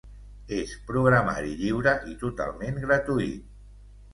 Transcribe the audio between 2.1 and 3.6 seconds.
i totalment gratuït.